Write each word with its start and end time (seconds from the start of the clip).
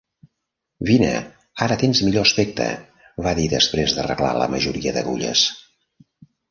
"Vine, 0.89 1.11
ara 1.65 1.77
tens 1.83 2.01
millor 2.07 2.27
aspecte!" 2.29 2.71
va 3.29 3.37
dir 3.43 3.47
després 3.55 3.97
d'arreglar 4.01 4.35
la 4.43 4.53
majoria 4.59 4.97
d'agulles. 4.99 5.49